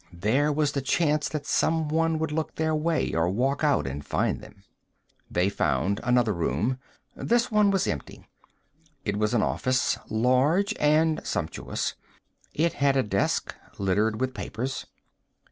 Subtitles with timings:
[0.11, 4.41] There was the chance that someone would look their way or walk out and find
[4.41, 4.63] them.
[5.29, 6.79] They found another room.
[7.15, 8.27] This one was empty.
[9.05, 11.93] It was an office, large and sumptuous.
[12.51, 14.87] It had a desk, littered with papers.